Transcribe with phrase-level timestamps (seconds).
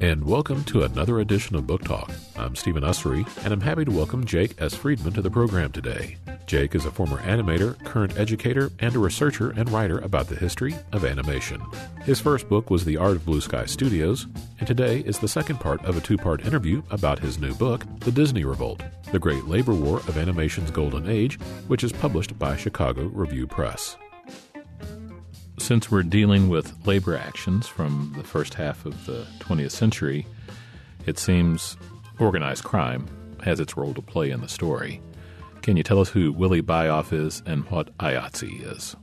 [0.00, 2.10] and welcome to another edition of Book Talk.
[2.36, 4.74] I'm Stephen Usery, and I'm happy to welcome Jake S.
[4.74, 6.18] Friedman to the program today.
[6.46, 10.74] Jake is a former animator, current educator, and a researcher and writer about the history
[10.92, 11.62] of animation.
[12.04, 14.26] His first book was The Art of Blue Sky Studios,
[14.58, 17.84] and today is the second part of a two part interview about his new book,
[18.00, 18.82] The Disney Revolt
[19.12, 23.96] The Great Labor War of Animation's Golden Age, which is published by Chicago Review Press
[25.66, 30.24] since we're dealing with labor actions from the first half of the 20th century,
[31.06, 31.76] it seems
[32.20, 33.04] organized crime
[33.42, 35.02] has its role to play in the story.
[35.62, 38.94] Can you tell us who Willie Bioff is and what IATSE is?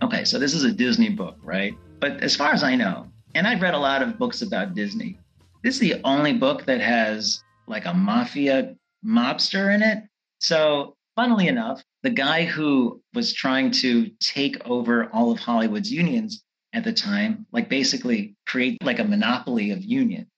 [0.00, 1.74] Okay, so this is a Disney book, right?
[2.00, 5.18] But as far as I know, and I've read a lot of books about Disney,
[5.62, 10.04] this is the only book that has like a mafia mobster in it.
[10.38, 16.42] So, funnily enough, the guy who was trying to take over all of Hollywood's unions
[16.72, 20.28] at the time, like basically create like a monopoly of unions.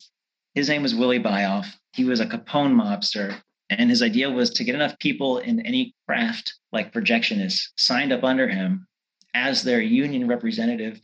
[0.54, 1.66] His name was Willie Bioff.
[1.92, 3.40] He was a Capone mobster.
[3.70, 8.22] And his idea was to get enough people in any craft, like projectionists, signed up
[8.22, 8.86] under him
[9.32, 11.00] as their union representative.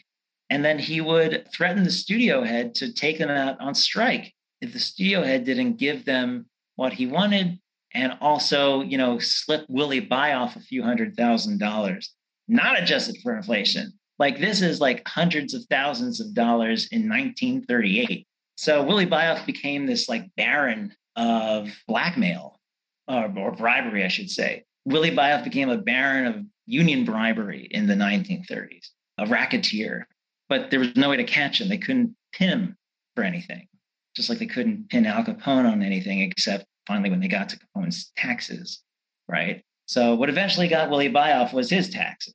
[0.50, 4.34] And then he would threaten the studio head to take them out on strike.
[4.60, 7.58] If the studio head didn't give them what he wanted,
[7.94, 12.14] and also, you know, slip Willie Bioff a few hundred thousand dollars,
[12.48, 13.92] not adjusted for inflation.
[14.18, 18.26] Like this is like hundreds of thousands of dollars in 1938.
[18.56, 22.60] So Willie Bioff became this like baron of blackmail
[23.08, 24.64] or, or bribery, I should say.
[24.84, 28.88] Willie Bioff became a baron of union bribery in the 1930s,
[29.18, 30.06] a racketeer.
[30.48, 31.68] But there was no way to catch him.
[31.68, 32.76] They couldn't pin him
[33.14, 33.68] for anything,
[34.14, 37.58] just like they couldn't pin Al Capone on anything except finally when they got to
[37.58, 38.82] Capone's taxes,
[39.28, 39.62] right?
[39.86, 42.34] So what eventually got Willie Bioff was his taxes.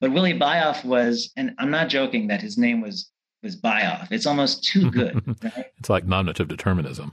[0.00, 3.10] But Willie Bioff was, and I'm not joking that his name was
[3.42, 4.08] was Bioff.
[4.10, 5.22] It's almost too good.
[5.42, 5.66] Right?
[5.78, 7.12] it's like nominative determinism.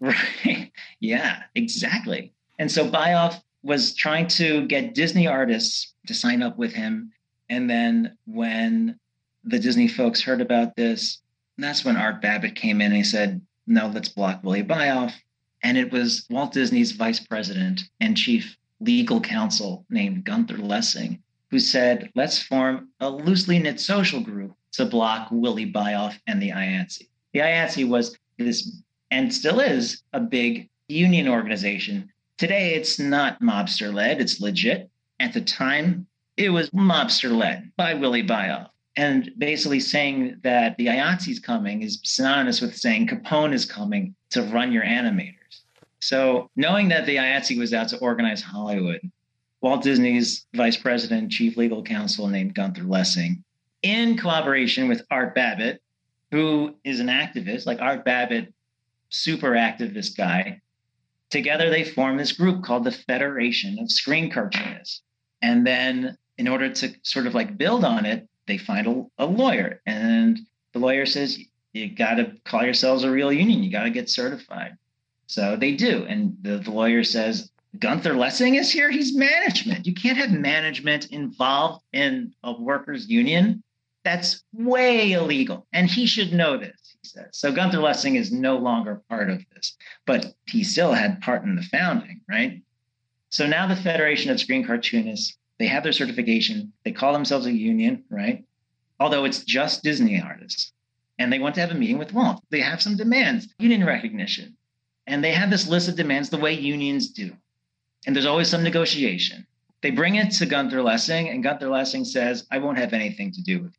[0.00, 0.70] Right.
[1.00, 2.32] Yeah, exactly.
[2.60, 7.10] And so Bioff was trying to get Disney artists to sign up with him.
[7.48, 9.00] And then when
[9.42, 11.20] the Disney folks heard about this,
[11.58, 15.12] that's when Art Babbitt came in and he said, no, let's block Willie Bioff.
[15.62, 21.60] And it was Walt Disney's vice president and chief legal counsel named Gunther Lessing who
[21.60, 27.06] said, let's form a loosely knit social group to block Willie Bioff and the IATSE.
[27.34, 28.80] The IATSE was this,
[29.10, 32.10] and still is, a big union organization.
[32.38, 34.88] Today, it's not mobster led, it's legit.
[35.20, 36.06] At the time,
[36.38, 38.68] it was mobster led by Willie Bioff.
[38.96, 44.14] And basically saying that the IATSE is coming is synonymous with saying Capone is coming
[44.30, 45.34] to run your animator.
[46.02, 49.08] So, knowing that the IATSE was out to organize Hollywood,
[49.60, 53.44] Walt Disney's vice president, chief legal counsel named Gunther Lessing,
[53.82, 55.80] in collaboration with Art Babbitt,
[56.32, 58.52] who is an activist, like Art Babbitt,
[59.10, 60.60] super activist guy,
[61.30, 65.02] together they formed this group called the Federation of Screen Cartoonists.
[65.40, 69.26] And then, in order to sort of like build on it, they find a, a
[69.26, 69.80] lawyer.
[69.86, 70.40] And
[70.72, 71.38] the lawyer says,
[71.72, 74.76] You got to call yourselves a real union, you got to get certified.
[75.32, 76.04] So they do.
[76.06, 78.90] And the, the lawyer says, Gunther Lessing is here.
[78.90, 79.86] He's management.
[79.86, 83.62] You can't have management involved in a workers' union.
[84.04, 85.66] That's way illegal.
[85.72, 87.28] And he should know this, he says.
[87.32, 91.56] So Gunther Lessing is no longer part of this, but he still had part in
[91.56, 92.60] the founding, right?
[93.30, 96.74] So now the Federation of Screen Cartoonists, they have their certification.
[96.84, 98.44] They call themselves a union, right?
[99.00, 100.72] Although it's just Disney artists.
[101.18, 102.44] And they want to have a meeting with Walt.
[102.50, 104.58] They have some demands, union recognition,
[105.06, 107.32] and they have this list of demands the way unions do.
[108.06, 109.46] And there's always some negotiation.
[109.80, 113.42] They bring it to Gunther Lessing, and Gunther Lessing says, I won't have anything to
[113.42, 113.78] do with it.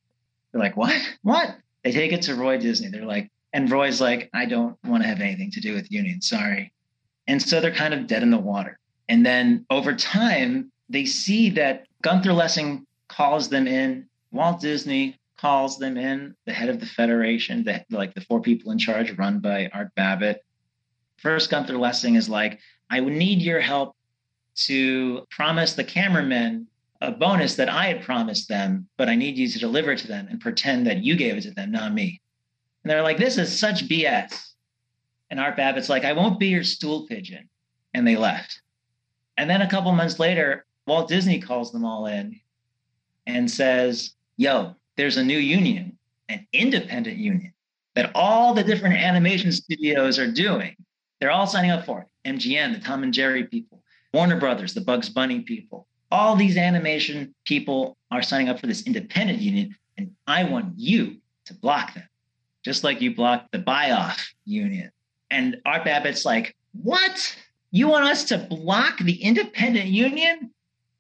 [0.52, 0.96] They're like, What?
[1.22, 1.56] What?
[1.84, 2.90] They take it to Roy Disney.
[2.90, 6.28] They're like, and Roy's like, I don't want to have anything to do with unions.
[6.28, 6.72] Sorry.
[7.28, 8.80] And so they're kind of dead in the water.
[9.10, 14.08] And then over time, they see that Gunther Lessing calls them in.
[14.32, 18.72] Walt Disney calls them in, the head of the federation, the, like the four people
[18.72, 20.44] in charge run by Art Babbitt.
[21.24, 22.60] First, Gunther Lessing is like,
[22.90, 23.96] I need your help
[24.68, 26.68] to promise the cameramen
[27.00, 30.08] a bonus that I had promised them, but I need you to deliver it to
[30.08, 32.22] them and pretend that you gave it to them, not me.
[32.84, 34.52] And they're like, this is such BS.
[35.30, 37.50] And Art Babbitt's like, I won't be your stool pigeon.
[37.94, 38.62] And they left.
[39.38, 42.40] And then a couple months later, Walt Disney calls them all in
[43.28, 45.98] and says, Yo, there's a new union,
[46.30, 47.54] an independent union
[47.96, 50.76] that all the different animation studios are doing.
[51.24, 52.08] They're all signing up for it.
[52.30, 53.82] MGM, the Tom and Jerry people,
[54.14, 55.88] Warner Brothers, the Bugs Bunny people.
[56.12, 61.16] All these animation people are signing up for this independent union, and I want you
[61.46, 62.04] to block them.
[62.66, 64.92] just like you blocked the buy off union.
[65.32, 67.38] And Art Babbitt's like, What?
[67.72, 70.52] You want us to block the independent union?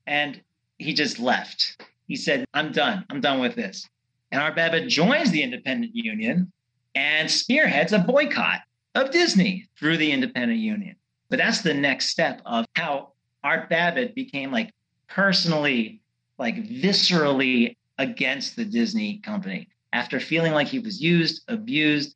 [0.07, 0.41] And
[0.77, 1.85] he just left.
[2.07, 3.03] He said, I'm done.
[3.09, 3.89] I'm done with this.
[4.31, 6.49] And Art Babbitt joins the independent union
[6.95, 8.61] and spearheads a boycott
[8.95, 10.95] of Disney through the independent union.
[11.29, 13.13] But that's the next step of how
[13.43, 14.71] Art Babbitt became like
[15.07, 16.01] personally,
[16.37, 22.15] like viscerally against the Disney company after feeling like he was used, abused,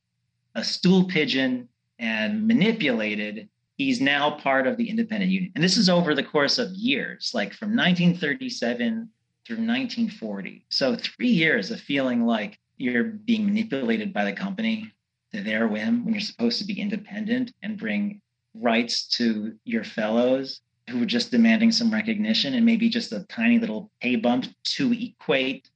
[0.55, 1.67] a stool pigeon,
[1.99, 3.49] and manipulated.
[3.77, 5.51] He's now part of the independent union.
[5.55, 9.09] And this is over the course of years, like from 1937
[9.45, 10.65] through 1940.
[10.69, 14.91] So, three years of feeling like you're being manipulated by the company
[15.33, 18.21] to their whim when you're supposed to be independent and bring
[18.53, 23.59] rights to your fellows who were just demanding some recognition and maybe just a tiny
[23.59, 25.69] little pay bump to equate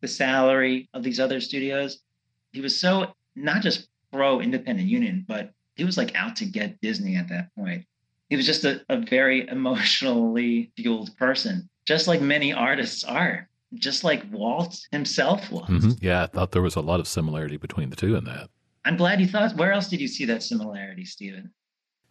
[0.00, 2.00] the salary of these other studios.
[2.52, 6.80] He was so not just pro independent union, but he was like out to get
[6.80, 7.84] Disney at that point.
[8.30, 14.02] He was just a, a very emotionally fueled person, just like many artists are, just
[14.02, 15.68] like Walt himself was.
[15.68, 15.90] Mm-hmm.
[16.00, 18.48] Yeah, I thought there was a lot of similarity between the two in that.
[18.84, 19.56] I'm glad you thought.
[19.56, 21.52] Where else did you see that similarity, Stephen?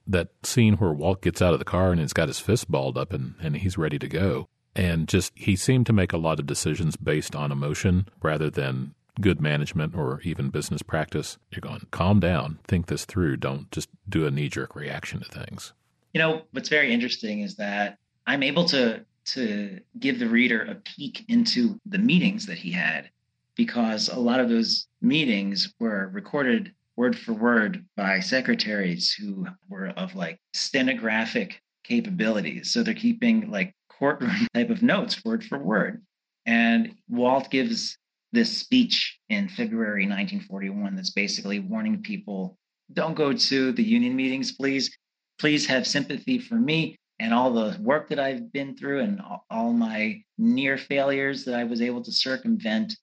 [0.06, 2.98] That scene where Walt gets out of the car and he's got his fist balled
[2.98, 4.48] up and, and he's ready to go.
[4.76, 8.96] And just, he seemed to make a lot of decisions based on emotion rather than
[9.22, 11.38] good management or even business practice.
[11.52, 13.38] You're going, calm down, think this through.
[13.38, 15.74] Don't just do a knee jerk reaction to things.
[16.14, 20.76] You know, what's very interesting is that I'm able to to give the reader a
[20.76, 23.10] peek into the meetings that he had
[23.56, 29.90] because a lot of those meetings were recorded word for word by secretaries who were
[29.90, 32.72] of like stenographic capabilities.
[32.72, 36.02] So they're keeping like courtroom type of notes word for word.
[36.46, 37.98] And Walt gives
[38.32, 42.58] this speech in February 1941 that's basically warning people
[42.92, 44.96] don't go to the union meetings, please.
[45.40, 49.74] Please have sympathy for me and all the work that I've been through and all
[49.74, 52.96] my near failures that I was able to circumvent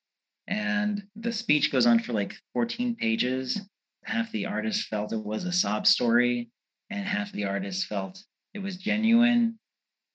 [0.51, 3.61] and the speech goes on for like 14 pages.
[4.05, 6.51] Half the artists felt it was a sob story,
[6.91, 9.59] and half the artists felt it was genuine,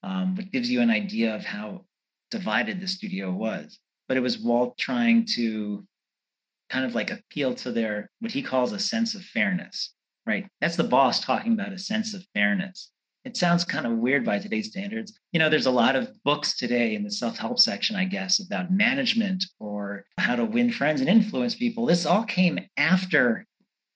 [0.04, 1.86] um, which gives you an idea of how
[2.32, 3.80] divided the studio was.
[4.10, 5.88] But it was Walt trying to
[6.70, 9.94] kind of like appeal to their what he calls a sense of fairness,
[10.26, 10.48] right?
[10.60, 12.92] That's the boss talking about a sense of fairness
[13.26, 15.20] it sounds kind of weird by today's standards.
[15.32, 18.40] You know, there's a lot of books today in the self help section, I guess,
[18.40, 21.88] about management or how to win friends and influence people.
[21.88, 23.46] This all came after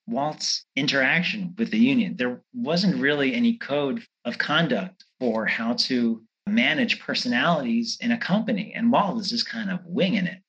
[0.08, 2.16] Walt's interaction with the union.
[2.18, 8.74] There wasn't really any code of conduct for how to manage personalities in a company.
[8.76, 10.40] And Walt was just kind of winging it.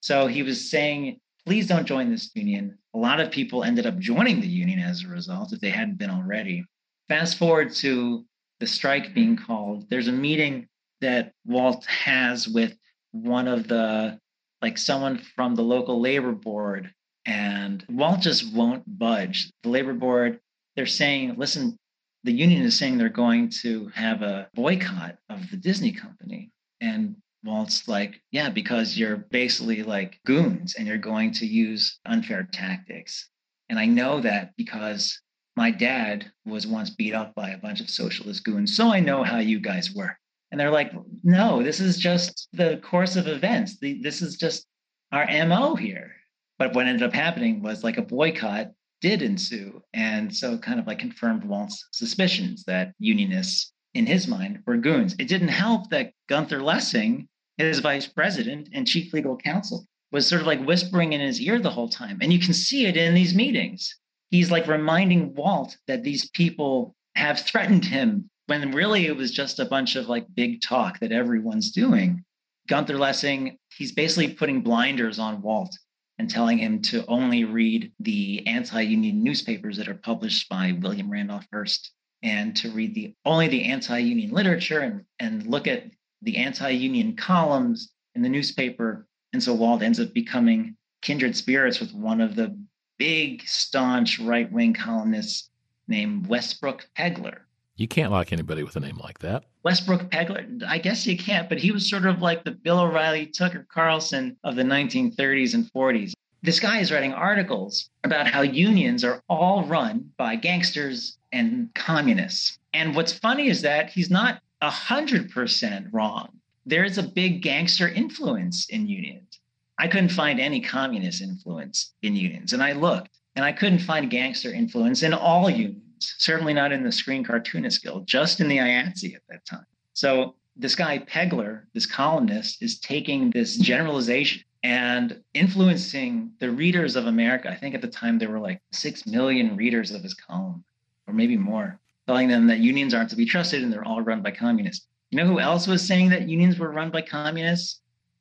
[0.00, 2.78] So he was saying, please don't join this union.
[2.94, 5.98] A lot of people ended up joining the union as a result if they hadn't
[5.98, 6.64] been already.
[7.08, 8.24] Fast forward to
[8.60, 9.88] the strike being called.
[9.90, 10.66] There's a meeting
[11.00, 12.76] that Walt has with
[13.12, 14.18] one of the,
[14.62, 16.92] like someone from the local labor board,
[17.26, 19.50] and Walt just won't budge.
[19.62, 20.40] The labor board,
[20.76, 21.76] they're saying, listen,
[22.24, 26.50] the union is saying they're going to have a boycott of the Disney company.
[26.80, 32.48] And Walt's like, yeah, because you're basically like goons and you're going to use unfair
[32.50, 33.28] tactics.
[33.68, 35.20] And I know that because
[35.56, 39.22] my dad was once beat up by a bunch of socialist goons, so I know
[39.22, 40.16] how you guys were.
[40.50, 40.92] And they're like,
[41.22, 43.78] no, this is just the course of events.
[43.78, 44.66] The, this is just
[45.12, 46.12] our MO here.
[46.58, 48.70] But what ended up happening was like a boycott
[49.00, 49.82] did ensue.
[49.92, 55.14] And so kind of like confirmed Walt's suspicions that unionists, in his mind, were goons.
[55.18, 60.40] It didn't help that Gunther Lessing, his vice president and chief legal counsel, was sort
[60.40, 62.18] of like whispering in his ear the whole time.
[62.20, 63.94] And you can see it in these meetings
[64.30, 69.58] he's like reminding Walt that these people have threatened him when really it was just
[69.58, 72.22] a bunch of like big talk that everyone's doing.
[72.68, 75.76] Gunther Lessing, he's basically putting blinders on Walt
[76.18, 81.46] and telling him to only read the anti-union newspapers that are published by William Randolph
[81.52, 85.84] Hearst and to read the only the anti-union literature and, and look at
[86.22, 89.06] the anti-union columns in the newspaper.
[89.32, 92.56] And so Walt ends up becoming kindred spirits with one of the
[92.98, 95.50] big, staunch right wing columnist
[95.88, 97.40] named Westbrook Pegler.
[97.76, 99.44] You can't like anybody with a name like that.
[99.64, 103.26] Westbrook Pegler, I guess you can't, but he was sort of like the Bill O'Reilly,
[103.26, 106.12] Tucker Carlson of the 1930s and 40s.
[106.42, 112.58] This guy is writing articles about how unions are all run by gangsters and communists.
[112.74, 116.28] And what's funny is that he's not 100% wrong.
[116.66, 119.40] There is a big gangster influence in unions.
[119.78, 122.52] I couldn't find any communist influence in unions.
[122.52, 126.84] And I looked and I couldn't find gangster influence in all unions, certainly not in
[126.84, 129.66] the Screen Cartoonist Guild, just in the IATSE at that time.
[129.92, 137.06] So this guy Pegler, this columnist, is taking this generalization and influencing the readers of
[137.06, 137.50] America.
[137.50, 140.64] I think at the time there were like 6 million readers of his column,
[141.06, 144.22] or maybe more, telling them that unions aren't to be trusted and they're all run
[144.22, 144.86] by communists.
[145.10, 147.80] You know who else was saying that unions were run by communists?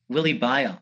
[0.10, 0.80] Willie Bioff.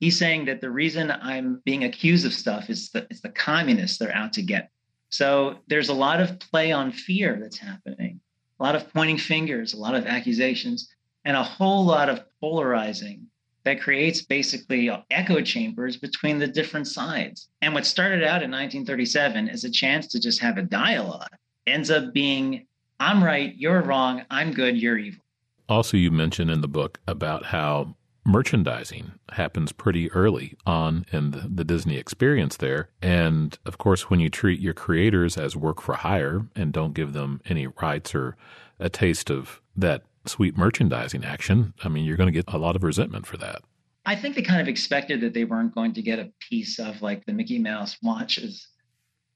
[0.00, 3.98] He's saying that the reason I'm being accused of stuff is that it's the communists
[3.98, 4.70] they're out to get.
[5.10, 8.20] So there's a lot of play on fear that's happening,
[8.58, 10.88] a lot of pointing fingers, a lot of accusations,
[11.24, 13.26] and a whole lot of polarizing
[13.64, 17.48] that creates basically echo chambers between the different sides.
[17.60, 21.90] And what started out in 1937 as a chance to just have a dialogue ends
[21.90, 22.66] up being
[23.00, 25.24] I'm right, you're wrong, I'm good, you're evil.
[25.68, 31.48] Also, you mention in the book about how merchandising happens pretty early on in the,
[31.52, 32.90] the, Disney experience there.
[33.00, 37.12] And of course, when you treat your creators as work for hire and don't give
[37.12, 38.36] them any rights or
[38.78, 42.76] a taste of that sweet merchandising action, I mean, you're going to get a lot
[42.76, 43.62] of resentment for that.
[44.06, 47.02] I think they kind of expected that they weren't going to get a piece of
[47.02, 48.68] like the Mickey Mouse watches,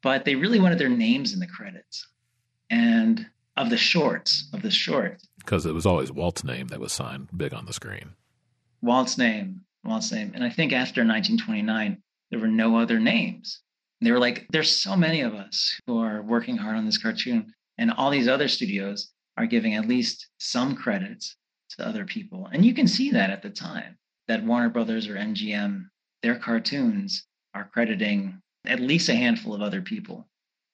[0.03, 2.07] but they really wanted their names in the credits
[2.71, 3.27] and
[3.57, 5.23] of the shorts, of the short.
[5.39, 8.15] Because it was always Walt's name that was signed big on the screen.
[8.85, 10.33] Walt's name, Walt's name.
[10.35, 13.63] And I think after 1929, there were no other names.
[14.03, 17.51] they were like, there's so many of us who are working hard on this cartoon,
[17.79, 21.37] and all these other studios are giving at least some credits
[21.71, 22.47] to other people.
[22.53, 23.97] And you can see that at the time
[24.29, 25.87] that Warner Brothers or MGM,
[26.23, 30.29] their cartoons are crediting at least a handful of other people.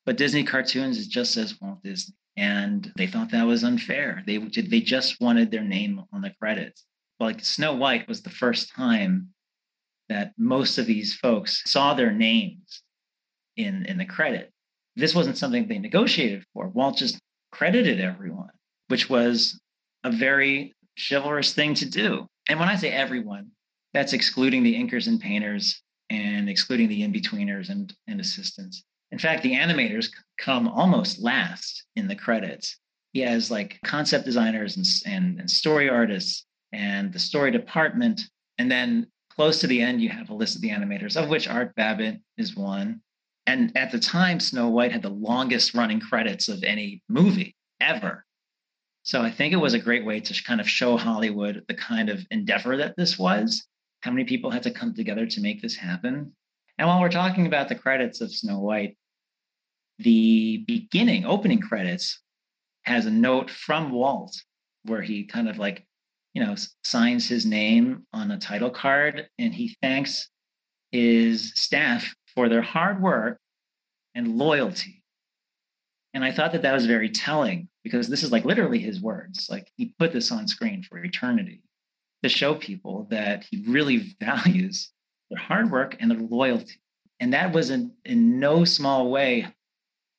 [0.04, 2.16] But Disney Cartoons is just says Walt Disney.
[2.36, 4.22] And they thought that was unfair.
[4.26, 6.84] They they just wanted their name on the credits.
[7.20, 9.28] Like Snow White was the first time
[10.08, 12.82] that most of these folks saw their names
[13.56, 14.50] in in the credit.
[14.96, 16.68] This wasn't something they negotiated for.
[16.68, 17.18] Walt just
[17.52, 18.50] credited everyone,
[18.88, 19.60] which was
[20.02, 22.26] a very chivalrous thing to do.
[22.48, 23.50] And when I say everyone,
[23.92, 28.82] that's excluding the inkers and painters and excluding the in-betweeners and, and assistants.
[29.12, 32.76] In fact, the animators come almost last in the credits.
[33.12, 38.22] He has like concept designers and, and, and story artists and the story department.
[38.58, 41.48] And then close to the end, you have a list of the animators, of which
[41.48, 43.00] Art Babbitt is one.
[43.46, 48.24] And at the time, Snow White had the longest running credits of any movie ever.
[49.02, 52.10] So I think it was a great way to kind of show Hollywood the kind
[52.10, 53.66] of endeavor that this was,
[54.02, 56.32] how many people had to come together to make this happen.
[56.78, 58.96] And while we're talking about the credits of Snow White,
[59.98, 62.20] the beginning opening credits
[62.84, 64.34] has a note from Walt
[64.84, 65.86] where he kind of like,
[66.34, 70.28] you know, signs his name on a title card and he thanks
[70.92, 73.38] his staff for their hard work
[74.14, 75.02] and loyalty.
[76.14, 79.48] And I thought that that was very telling because this is like literally his words.
[79.50, 81.62] Like he put this on screen for eternity
[82.22, 84.90] to show people that he really values
[85.30, 86.80] their hard work and their loyalty.
[87.20, 89.46] And that was in, in no small way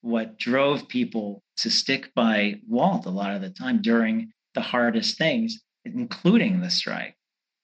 [0.01, 5.17] what drove people to stick by Walt a lot of the time during the hardest
[5.17, 7.15] things, including the strike.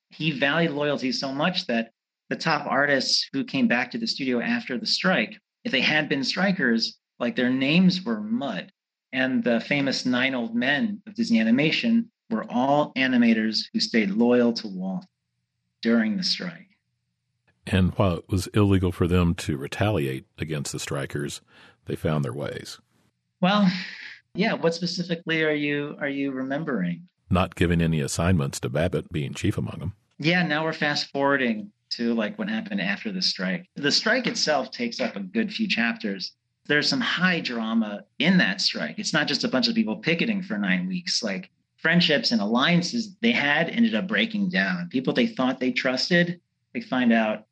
[0.10, 1.92] He valued loyalty so much that
[2.30, 6.10] the top artists who came back to the studio after the strike, if they had
[6.10, 8.72] been strikers, like their names were mud.
[9.14, 14.54] And the famous nine old men of Disney animation were all animators who stayed loyal
[14.54, 15.06] to Walt
[15.82, 16.68] during the strike.
[17.66, 21.42] And while it was illegal for them to retaliate against the strikers,
[21.86, 22.80] they found their ways.
[23.42, 23.70] Well,
[24.34, 24.54] yeah.
[24.54, 27.08] What specifically are you are you remembering?
[27.30, 29.94] Not giving any assignments to Babbitt, being chief among them.
[30.20, 30.44] Yeah.
[30.44, 33.68] Now we're fast forwarding to like what happened after the strike.
[33.76, 36.34] The strike itself takes up a good few chapters.
[36.66, 39.00] There's some high drama in that strike.
[39.00, 41.24] It's not just a bunch of people picketing for nine weeks.
[41.24, 44.90] Like friendships and alliances they had ended up breaking down.
[44.90, 46.42] People they thought they trusted,
[46.74, 47.46] they find out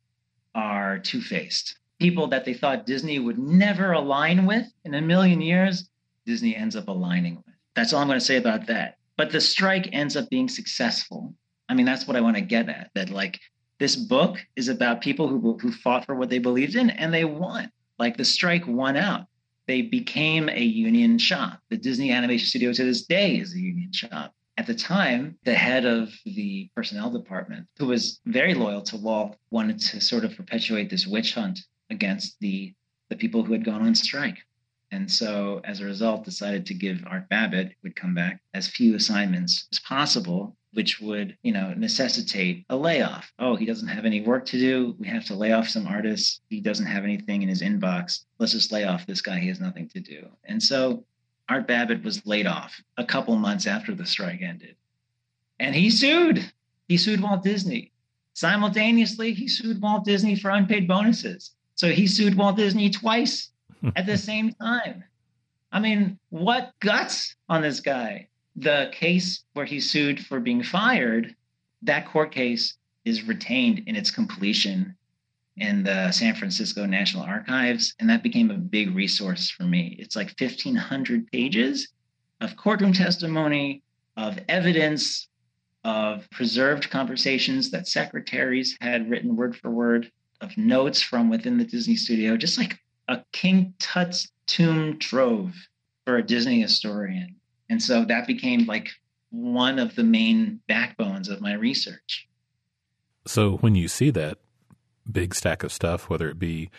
[0.54, 5.40] are two faced people that they thought Disney would never align with in a million
[5.40, 5.88] years,
[6.24, 7.54] Disney ends up aligning with.
[7.74, 8.98] That's all I'm going to say about that.
[9.16, 11.34] But the strike ends up being successful.
[11.68, 12.90] I mean, that's what I want to get at.
[12.94, 13.40] That like
[13.78, 17.24] this book is about people who who fought for what they believed in and they
[17.24, 17.70] won.
[17.98, 19.26] Like the strike won out.
[19.66, 21.60] They became a union shop.
[21.70, 24.32] The Disney Animation Studio to this day is a union shop.
[24.58, 29.36] At the time, the head of the personnel department, who was very loyal to Walt,
[29.50, 31.58] wanted to sort of perpetuate this witch hunt
[31.90, 32.74] against the
[33.08, 34.38] the people who had gone on strike.
[34.90, 38.94] And so as a result, decided to give Art Babbitt, would come back, as few
[38.94, 43.32] assignments as possible, which would, you know, necessitate a layoff.
[43.38, 44.94] Oh, he doesn't have any work to do.
[44.98, 46.40] We have to lay off some artists.
[46.50, 48.24] He doesn't have anything in his inbox.
[48.38, 49.38] Let's just lay off this guy.
[49.38, 50.28] He has nothing to do.
[50.44, 51.04] And so
[51.48, 54.76] Art Babbitt was laid off a couple months after the strike ended.
[55.58, 56.52] And he sued.
[56.88, 57.92] He sued Walt Disney.
[58.34, 61.52] Simultaneously, he sued Walt Disney for unpaid bonuses.
[61.74, 63.50] So he sued Walt Disney twice
[63.94, 65.04] at the same time.
[65.72, 68.28] I mean, what guts on this guy?
[68.56, 71.34] The case where he sued for being fired,
[71.82, 74.96] that court case is retained in its completion
[75.56, 77.94] in the San Francisco National Archives.
[78.00, 79.96] And that became a big resource for me.
[79.98, 81.88] It's like 1,500 pages
[82.40, 83.82] of courtroom testimony,
[84.16, 85.28] of evidence,
[85.84, 91.64] of preserved conversations that secretaries had written word for word, of notes from within the
[91.64, 95.54] Disney studio, just like a King Tut's tomb trove
[96.04, 97.36] for a Disney historian.
[97.68, 98.90] And so that became like
[99.30, 102.28] one of the main backbones of my research.
[103.26, 104.38] So when you see that
[105.10, 106.70] big stack of stuff, whether it be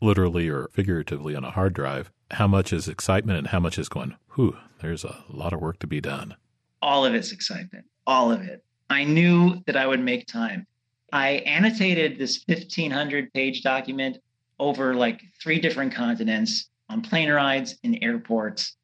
[0.00, 3.88] literally or figuratively on a hard drive, how much is excitement and how much is
[3.88, 6.34] going, whew, there's a lot of work to be done?
[6.82, 8.62] All of it's excitement all of it.
[8.88, 10.66] I knew that I would make time.
[11.12, 14.18] I annotated this 1500 page document
[14.58, 18.76] over like three different continents on plane rides, in airports,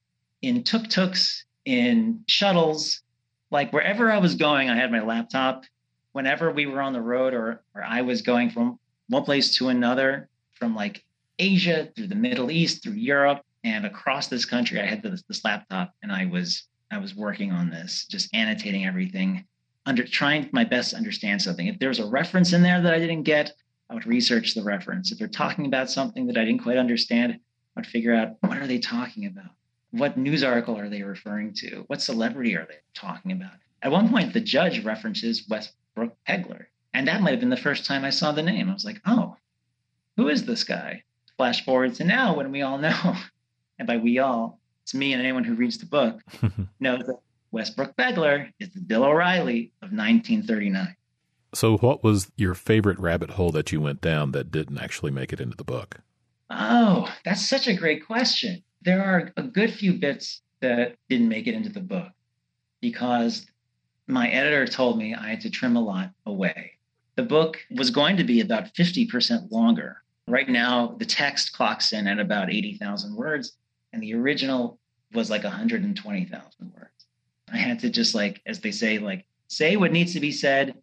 [0.43, 3.03] in tuk tuks, in shuttles.
[3.51, 5.65] Like wherever I was going, I had my laptop.
[6.13, 9.69] Whenever we were on the road or, or I was going from one place to
[9.69, 11.05] another, from like
[11.39, 15.45] Asia through the Middle East, through Europe, and across this country, I had this, this
[15.45, 19.47] laptop and I was I was working on this, just annotating everything,
[19.87, 21.67] under trying my best to understand something.
[21.67, 23.53] If there was a reference in there that I didn't get,
[23.91, 25.13] I would research the reference.
[25.13, 27.39] If they're talking about something that I didn't quite understand,
[27.77, 29.51] I'd figure out what are they talking about?
[29.91, 31.85] What news article are they referring to?
[31.87, 33.53] What celebrity are they talking about?
[33.83, 36.67] At one point, the judge references Westbrook Pegler.
[36.95, 38.71] And that might have been the first time I saw the name.
[38.71, 39.37] I was like, oh,
[40.17, 41.03] who is this guy?
[41.37, 43.17] Flash forward to now when we all know,
[43.79, 46.21] and by we all, it's me and anyone who reads the book
[46.81, 47.19] knows that
[47.51, 50.97] Westbrook Pegler is the Bill O'Reilly of 1939.
[51.55, 55.33] So, what was your favorite rabbit hole that you went down that didn't actually make
[55.33, 55.99] it into the book?
[56.49, 58.63] Oh, that's such a great question.
[58.83, 62.11] There are a good few bits that didn't make it into the book
[62.81, 63.47] because
[64.07, 66.73] my editor told me I had to trim a lot away.
[67.17, 70.03] The book was going to be about 50% longer.
[70.29, 73.57] Right now, the text clocks in at about 80,000 words
[73.93, 74.79] and the original
[75.13, 77.07] was like 120,000 words.
[77.53, 80.75] I had to just like, as they say, like say what needs to be said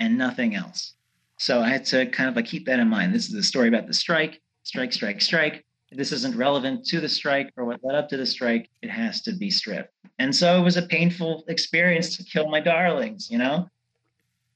[0.00, 0.94] and nothing else.
[1.38, 3.14] So I had to kind of like keep that in mind.
[3.14, 5.64] This is a story about the strike, strike, strike, strike.
[5.90, 8.90] If this isn't relevant to the strike or what led up to the strike, it
[8.90, 9.92] has to be stripped.
[10.18, 13.68] And so it was a painful experience to kill my darlings, you know?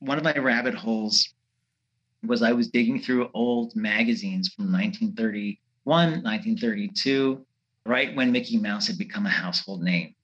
[0.00, 1.34] One of my rabbit holes
[2.26, 7.46] was I was digging through old magazines from 1931, 1932,
[7.86, 10.14] right when Mickey Mouse had become a household name.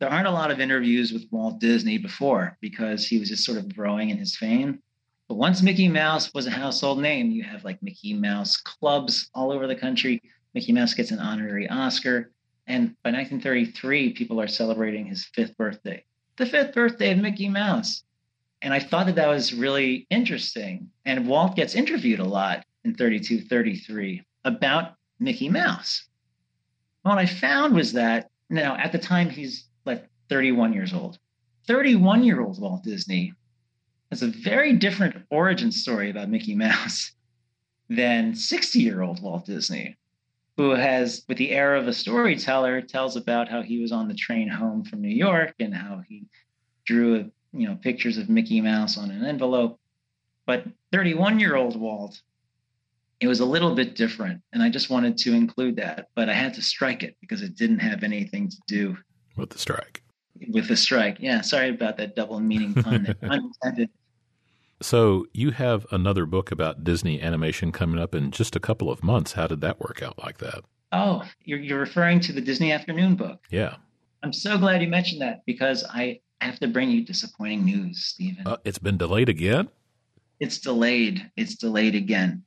[0.00, 3.58] There aren't a lot of interviews with Walt Disney before because he was just sort
[3.58, 4.82] of growing in his fame.
[5.28, 9.52] But once Mickey Mouse was a household name, you have like Mickey Mouse clubs all
[9.52, 10.20] over the country.
[10.54, 12.32] Mickey Mouse gets an honorary Oscar.
[12.66, 16.04] And by 1933, people are celebrating his fifth birthday,
[16.36, 18.02] the fifth birthday of Mickey Mouse.
[18.62, 20.90] And I thought that that was really interesting.
[21.04, 26.08] And Walt gets interviewed a lot in 32, 33 about Mickey Mouse
[27.02, 29.64] what I found was that now at the time he's
[30.30, 31.18] 31 years old.
[31.66, 33.34] 31 year old Walt Disney
[34.10, 37.12] has a very different origin story about Mickey Mouse
[37.90, 39.98] than 60 year old Walt Disney,
[40.56, 44.14] who has, with the air of a storyteller, tells about how he was on the
[44.14, 46.26] train home from New York and how he
[46.86, 49.78] drew, you know, pictures of Mickey Mouse on an envelope.
[50.46, 52.20] But 31 year old Walt
[53.20, 56.32] it was a little bit different and i just wanted to include that but i
[56.32, 58.96] had to strike it because it didn't have anything to do
[59.36, 60.02] with the strike
[60.48, 61.18] with the strike.
[61.20, 63.14] Yeah sorry about that double meaning pun.
[63.22, 63.90] Unintended
[64.82, 69.04] so you have another book about disney animation coming up in just a couple of
[69.04, 69.32] months.
[69.32, 70.64] How did that work out like that?
[70.92, 73.40] Oh you're, you're referring to the disney afternoon book.
[73.50, 73.76] Yeah.
[74.22, 78.46] I'm so glad you mentioned that because i have to bring you disappointing news stephen
[78.46, 79.68] uh, it's been delayed again?
[80.40, 81.30] It's delayed.
[81.36, 82.42] It's delayed again.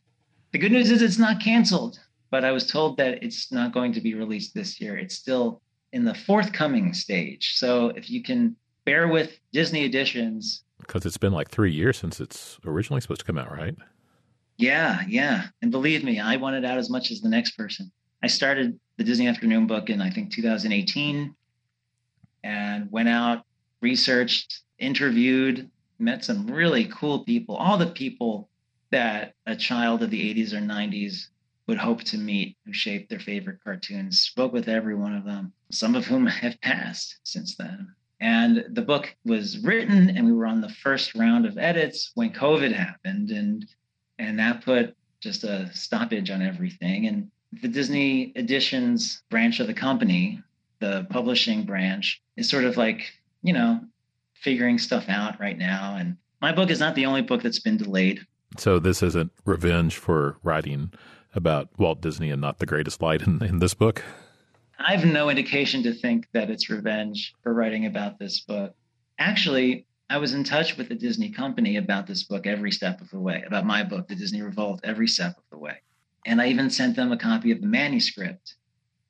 [0.52, 2.00] The good news is it's not canceled,
[2.32, 4.98] but I was told that it's not going to be released this year.
[4.98, 5.62] It's still
[5.94, 7.54] in the forthcoming stage.
[7.56, 10.64] So if you can bear with Disney editions.
[10.80, 13.76] Because it's been like three years since it's originally supposed to come out, right?
[14.58, 15.46] Yeah, yeah.
[15.62, 17.92] And believe me, I want it out as much as the next person.
[18.22, 21.36] I started the Disney Afternoon book in, I think, 2018
[22.44, 23.46] and went out,
[23.82, 28.50] researched interviewed, met some really cool people, all the people
[28.92, 31.28] that a child of the 80s or 90s
[31.68, 34.22] would hope to meet who shaped their favorite cartoons.
[34.22, 37.94] Spoke with every one of them, some of whom have passed since then.
[38.20, 42.32] And the book was written, and we were on the first round of edits when
[42.32, 43.66] COVID happened, and
[44.18, 47.08] and that put just a stoppage on everything.
[47.08, 47.30] And
[47.62, 50.42] the Disney Editions branch of the company,
[50.80, 53.82] the publishing branch, is sort of like you know
[54.36, 55.96] figuring stuff out right now.
[55.98, 58.26] And my book is not the only book that's been delayed.
[58.58, 60.94] So this isn't revenge for writing
[61.36, 64.04] about Walt Disney and not the greatest light in, in this book?
[64.80, 68.76] I have no indication to think that it's revenge for writing about this book.
[69.20, 73.10] Actually, I was in touch with the Disney company about this book every step of
[73.10, 75.78] the way, about my book, The Disney Revolt, every step of the way.
[76.26, 78.56] And I even sent them a copy of the manuscript.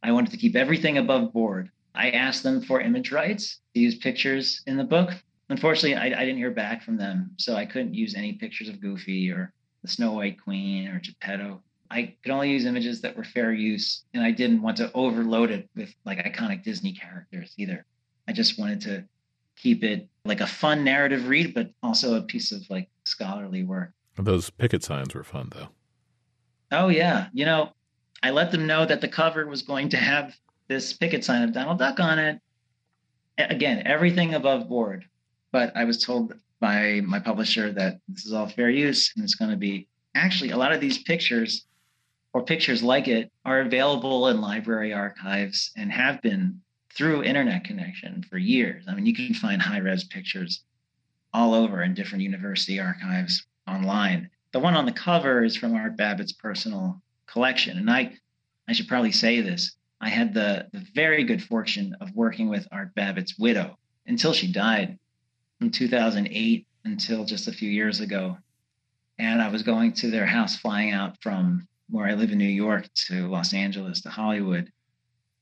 [0.02, 1.70] I wanted to keep everything above board.
[1.96, 5.12] I asked them for image rights to use pictures in the book.
[5.50, 8.82] Unfortunately, I, I didn't hear back from them, so I couldn't use any pictures of
[8.82, 11.62] Goofy or the Snow White Queen or Geppetto.
[11.94, 15.52] I could only use images that were fair use, and I didn't want to overload
[15.52, 17.86] it with like iconic Disney characters either.
[18.28, 19.04] I just wanted to
[19.56, 23.92] keep it like a fun narrative read, but also a piece of like scholarly work.
[24.18, 25.68] Those picket signs were fun though.
[26.72, 27.70] Oh yeah, you know,
[28.24, 30.36] I let them know that the cover was going to have
[30.68, 32.42] this picket sign of Donald Duck on it.
[33.38, 35.06] Again, everything above board.
[35.52, 39.36] But I was told by my publisher that this is all fair use and it's
[39.36, 41.68] going to be actually a lot of these pictures
[42.34, 46.60] or pictures like it are available in library archives and have been
[46.94, 48.86] through internet connection for years.
[48.88, 50.64] I mean, you can find high res pictures
[51.34, 54.30] all over in different university archives online.
[54.52, 57.78] The one on the cover is from Art Babbitt's personal collection.
[57.78, 58.14] And I,
[58.68, 59.76] I should probably say this.
[60.02, 64.52] I had the, the very good fortune of working with Art Babbitt's widow until she
[64.52, 65.00] died
[65.60, 68.38] from 2008 until just a few years ago.
[69.18, 72.46] And I was going to their house flying out from where I live in New
[72.46, 74.72] York to Los Angeles to Hollywood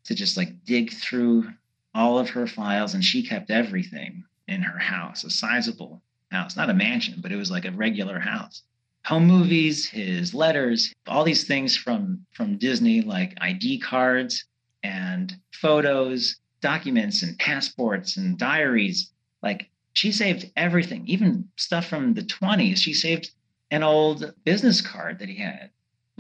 [0.04, 1.50] to just like dig through
[1.96, 2.94] all of her files.
[2.94, 7.38] And she kept everything in her house, a sizable house, not a mansion, but it
[7.38, 8.64] was like a regular house.
[9.06, 14.44] Home movies, his letters, all these things from from Disney, like ID cards
[14.84, 19.14] and photos, documents and passports and diaries.
[19.42, 22.78] Like she saved everything, even stuff from the 20s.
[22.78, 23.32] She saved
[23.72, 25.70] an old business card that he had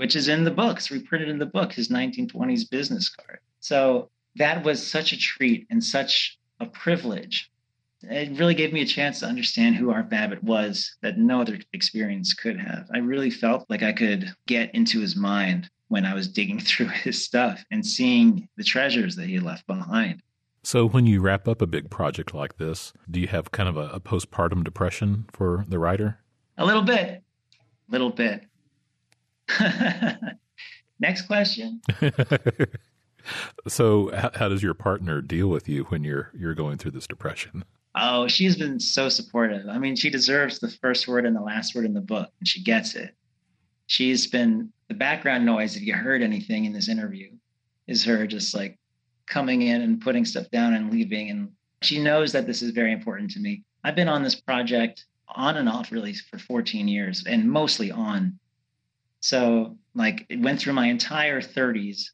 [0.01, 3.37] which is in the books, reprinted in the book, his 1920s business card.
[3.59, 7.51] So that was such a treat and such a privilege.
[8.01, 11.59] It really gave me a chance to understand who Art Babbitt was that no other
[11.73, 12.89] experience could have.
[12.91, 16.87] I really felt like I could get into his mind when I was digging through
[16.87, 20.23] his stuff and seeing the treasures that he left behind.
[20.63, 23.77] So, when you wrap up a big project like this, do you have kind of
[23.77, 26.17] a, a postpartum depression for the writer?
[26.57, 27.21] A little bit,
[27.87, 28.45] little bit.
[30.99, 31.81] Next question.
[33.67, 37.07] so, how, how, does your partner deal with you when you're you're going through this
[37.07, 37.63] depression?
[37.95, 39.67] Oh, she's been so supportive.
[39.67, 42.47] I mean, she deserves the first word and the last word in the book, and
[42.47, 43.15] she gets it.
[43.87, 45.75] She's been the background noise.
[45.75, 47.31] If you heard anything in this interview,
[47.87, 48.77] is her just like
[49.27, 51.49] coming in and putting stuff down and leaving, and
[51.81, 53.63] she knows that this is very important to me.
[53.83, 58.37] I've been on this project on and off really for 14 years, and mostly on
[59.21, 62.05] so, like, it went through my entire 30s.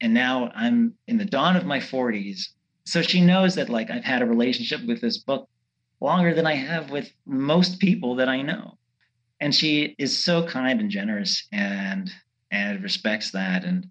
[0.00, 2.48] And now I'm in the dawn of my 40s.
[2.84, 5.48] So she knows that, like, I've had a relationship with this book
[6.00, 8.78] longer than I have with most people that I know.
[9.40, 12.10] And she is so kind and generous and
[12.50, 13.64] and respects that.
[13.64, 13.90] And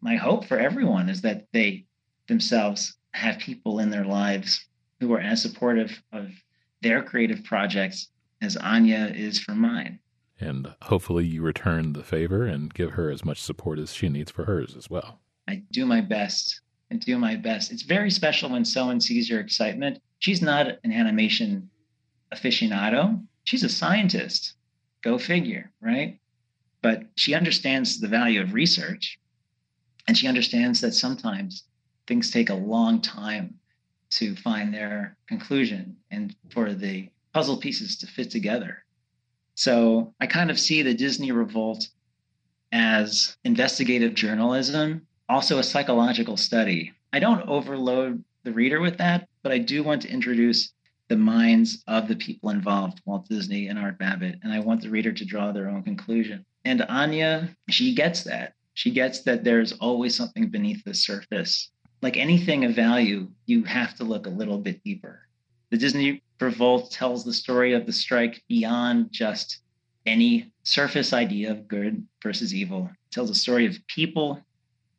[0.00, 1.86] my hope for everyone is that they
[2.28, 4.66] themselves have people in their lives
[5.00, 6.28] who are as supportive of
[6.82, 8.08] their creative projects
[8.42, 9.98] as Anya is for mine.
[10.40, 14.30] And hopefully you return the favor and give her as much support as she needs
[14.30, 15.20] for hers as well.
[15.48, 16.60] I do my best.
[16.90, 17.72] I do my best.
[17.72, 20.00] It's very special when someone sees your excitement.
[20.18, 21.70] She's not an animation
[22.32, 24.54] aficionado, she's a scientist.
[25.02, 26.18] Go figure, right?
[26.82, 29.18] But she understands the value of research
[30.06, 31.64] and she understands that sometimes
[32.06, 33.58] things take a long time
[34.10, 38.83] to find their conclusion and for the puzzle pieces to fit together.
[39.54, 41.88] So I kind of see the Disney Revolt
[42.72, 46.92] as investigative journalism, also a psychological study.
[47.12, 50.72] I don't overload the reader with that, but I do want to introduce
[51.08, 54.90] the minds of the people involved, Walt Disney and Art Babbitt, and I want the
[54.90, 56.44] reader to draw their own conclusion.
[56.64, 58.54] And Anya, she gets that.
[58.72, 61.70] She gets that there's always something beneath the surface.
[62.02, 65.20] Like anything of value, you have to look a little bit deeper.
[65.70, 69.60] The Disney Revolt tells the story of the strike beyond just
[70.06, 72.90] any surface idea of good versus evil.
[72.92, 74.40] It tells a story of people,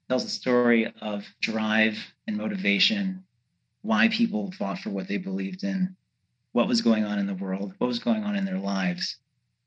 [0.10, 3.24] tells a story of drive and motivation,
[3.82, 5.96] why people fought for what they believed in,
[6.54, 9.18] what was going on in the world, what was going on in their lives,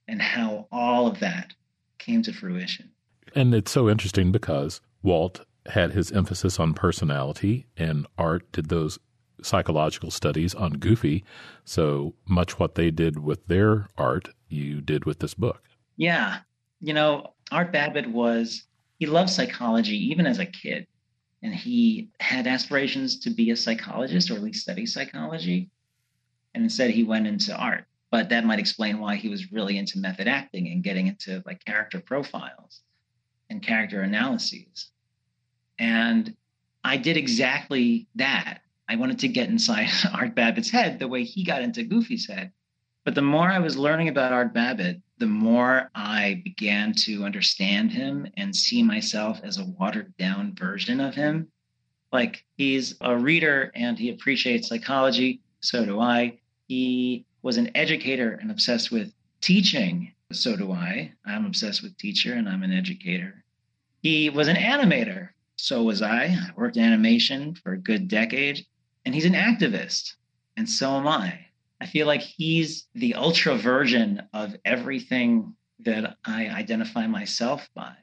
[0.09, 1.53] and how all of that
[1.99, 2.91] came to fruition.
[3.35, 8.99] And it's so interesting because Walt had his emphasis on personality, and Art did those
[9.43, 11.25] psychological studies on Goofy.
[11.65, 15.63] So much what they did with their art, you did with this book.
[15.97, 16.39] Yeah.
[16.81, 18.65] You know, Art Babbitt was,
[18.99, 20.87] he loved psychology even as a kid.
[21.43, 25.71] And he had aspirations to be a psychologist or at least study psychology.
[26.55, 27.85] And instead, he went into art.
[28.11, 31.65] But that might explain why he was really into method acting and getting into like
[31.65, 32.81] character profiles
[33.51, 34.91] and character analyses.
[35.79, 36.35] And
[36.83, 38.63] I did exactly that.
[38.89, 42.53] I wanted to get inside Art Babbitt's head the way he got into Goofy's head.
[43.05, 47.91] But the more I was learning about Art Babbitt, the more I began to understand
[47.91, 51.49] him and see myself as a watered down version of him.
[52.13, 55.41] Like he's a reader and he appreciates psychology.
[55.61, 56.39] So do I.
[56.67, 60.13] He was an educator and obsessed with teaching.
[60.33, 61.13] So do I.
[61.25, 63.45] I'm obsessed with teacher and I'm an educator.
[64.03, 65.31] He was an animator.
[65.57, 66.25] So was I.
[66.25, 68.65] I worked animation for a good decade.
[69.09, 70.17] And he's an activist.
[70.59, 71.47] And so am I.
[71.81, 77.95] I feel like he's the ultra version of everything that I identify myself by.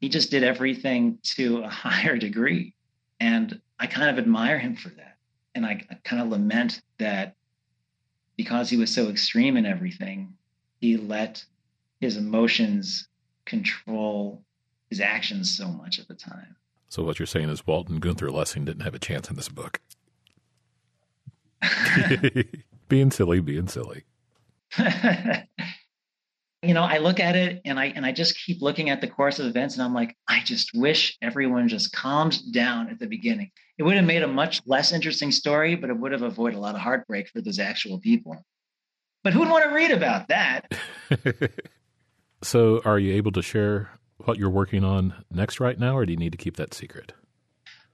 [0.00, 2.72] He just did everything to a higher degree.
[3.20, 5.18] And I kind of admire him for that.
[5.54, 7.36] And I, I kind of lament that
[8.38, 10.32] because he was so extreme in everything,
[10.80, 11.44] he let
[12.00, 13.06] his emotions
[13.44, 14.42] control
[14.88, 16.56] his actions so much at the time.
[16.88, 19.78] So what you're saying is Walton Gunther Lessing didn't have a chance in this book.
[22.88, 24.04] being silly, being silly.
[26.62, 29.08] you know, I look at it and I and I just keep looking at the
[29.08, 33.06] course of events and I'm like, I just wish everyone just calmed down at the
[33.06, 33.50] beginning.
[33.78, 36.60] It would have made a much less interesting story, but it would have avoided a
[36.60, 38.44] lot of heartbreak for those actual people.
[39.24, 40.72] But who'd want to read about that?
[42.42, 46.12] so, are you able to share what you're working on next right now, or do
[46.12, 47.12] you need to keep that secret?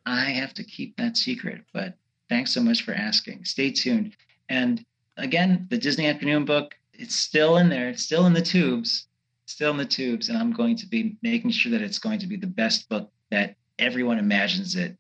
[0.07, 1.95] I have to keep that secret, but
[2.29, 3.45] thanks so much for asking.
[3.45, 4.17] Stay tuned.
[4.49, 4.85] And
[5.17, 9.07] again, the Disney Afternoon book, it's still in there, it's still in the tubes,
[9.47, 10.29] still in the tubes.
[10.29, 13.11] And I'm going to be making sure that it's going to be the best book
[13.31, 14.97] that everyone imagines it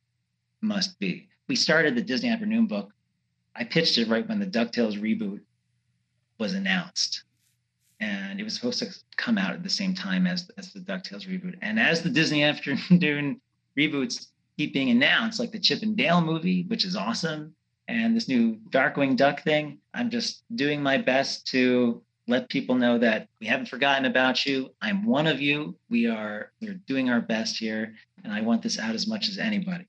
[0.60, 1.28] must be.
[1.48, 2.92] We started the Disney Afternoon book.
[3.54, 5.40] I pitched it right when the DuckTales reboot
[6.38, 7.24] was announced.
[8.00, 11.26] And it was supposed to come out at the same time as, as the DuckTales
[11.26, 11.56] reboot.
[11.62, 13.40] And as the Disney Afternoon
[13.76, 14.28] reboots
[14.58, 17.54] keep being announced, like the Chip and Dale movie, which is awesome,
[17.86, 19.78] and this new Darkwing Duck thing.
[19.94, 24.70] I'm just doing my best to let people know that we haven't forgotten about you.
[24.82, 25.76] I'm one of you.
[25.88, 27.94] We are we're doing our best here,
[28.24, 29.86] and I want this out as much as anybody.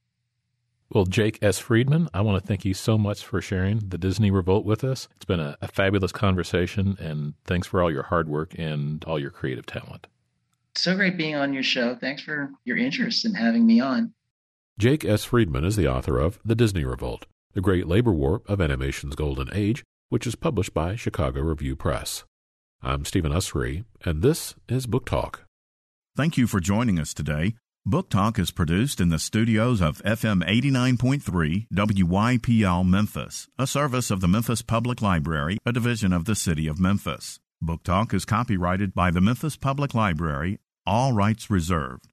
[0.92, 1.60] Well, Jake S.
[1.60, 5.08] Friedman, I want to thank you so much for sharing the Disney Revolt with us.
[5.16, 9.20] It's been a, a fabulous conversation, and thanks for all your hard work and all
[9.20, 10.08] your creative talent.
[10.76, 11.96] So great being on your show.
[11.96, 14.14] Thanks for your interest in having me on.
[14.80, 15.26] Jake S.
[15.26, 19.50] Friedman is the author of The Disney Revolt the Great Labor War of Animation's Golden
[19.54, 22.24] Age, which is published by Chicago Review Press.
[22.82, 25.44] I'm Stephen Usery, and this is Book Talk.
[26.15, 27.56] Thank you for joining us today.
[27.86, 34.22] Book Talk is produced in the studios of FM 89.3 WYPL Memphis, a service of
[34.22, 37.42] the Memphis Public Library, a division of the City of Memphis.
[37.62, 42.08] Book Talk is copyrighted by the Memphis Public Library, all rights reserved.